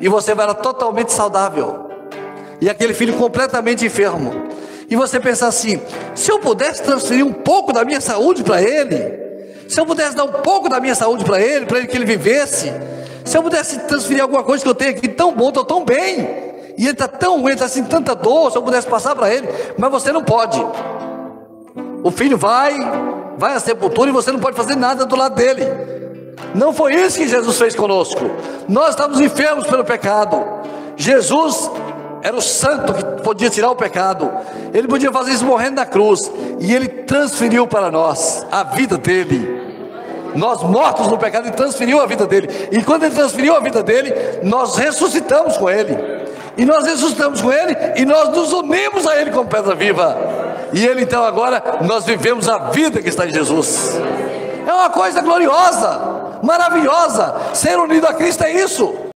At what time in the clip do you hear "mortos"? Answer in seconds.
40.62-41.08